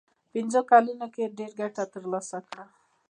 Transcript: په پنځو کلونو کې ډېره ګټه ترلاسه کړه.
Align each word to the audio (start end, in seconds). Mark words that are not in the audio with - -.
په 0.03 0.25
پنځو 0.33 0.61
کلونو 0.71 1.05
کې 1.15 1.33
ډېره 1.37 1.55
ګټه 1.61 1.83
ترلاسه 1.93 2.37
کړه. 2.47 2.65